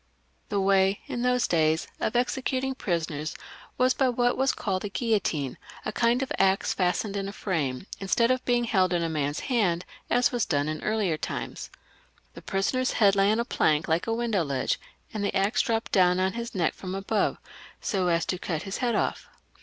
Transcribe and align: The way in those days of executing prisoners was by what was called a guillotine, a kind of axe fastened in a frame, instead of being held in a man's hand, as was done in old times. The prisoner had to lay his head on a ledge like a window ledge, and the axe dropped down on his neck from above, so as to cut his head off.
The 0.49 0.59
way 0.59 0.99
in 1.05 1.21
those 1.21 1.47
days 1.47 1.85
of 1.99 2.15
executing 2.15 2.73
prisoners 2.73 3.35
was 3.77 3.93
by 3.93 4.09
what 4.09 4.35
was 4.35 4.51
called 4.51 4.83
a 4.83 4.89
guillotine, 4.89 5.59
a 5.85 5.91
kind 5.91 6.23
of 6.23 6.31
axe 6.39 6.73
fastened 6.73 7.15
in 7.15 7.27
a 7.29 7.31
frame, 7.31 7.85
instead 7.99 8.31
of 8.31 8.43
being 8.43 8.63
held 8.63 8.93
in 8.93 9.03
a 9.03 9.09
man's 9.09 9.41
hand, 9.41 9.85
as 10.09 10.31
was 10.31 10.43
done 10.43 10.67
in 10.67 10.83
old 10.83 11.21
times. 11.21 11.69
The 12.33 12.41
prisoner 12.41 12.79
had 12.79 13.13
to 13.13 13.19
lay 13.19 13.29
his 13.29 13.37
head 13.37 13.39
on 13.39 13.45
a 13.47 13.63
ledge 13.63 13.87
like 13.87 14.07
a 14.07 14.13
window 14.15 14.43
ledge, 14.43 14.79
and 15.13 15.23
the 15.23 15.35
axe 15.35 15.61
dropped 15.61 15.91
down 15.91 16.19
on 16.19 16.33
his 16.33 16.55
neck 16.55 16.73
from 16.73 16.95
above, 16.95 17.37
so 17.79 18.07
as 18.07 18.25
to 18.25 18.39
cut 18.39 18.63
his 18.63 18.77
head 18.77 18.95
off. 18.95 19.29